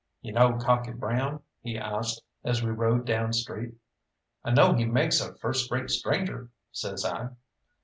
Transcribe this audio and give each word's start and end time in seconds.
"You 0.23 0.33
know 0.33 0.57
Cocky 0.57 0.93
Brown?" 0.93 1.41
he 1.61 1.77
asked, 1.77 2.23
as 2.43 2.63
we 2.63 2.71
rode 2.71 3.05
down 3.05 3.33
street. 3.33 3.75
"I 4.43 4.49
know 4.49 4.73
he 4.73 4.83
makes 4.85 5.21
a 5.21 5.35
first 5.35 5.69
rate 5.69 5.91
stranger," 5.91 6.49
says 6.71 7.05
I. 7.05 7.29